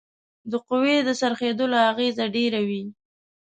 [0.51, 2.83] د قوې د څرخیدلو اغیزه ډیره وي.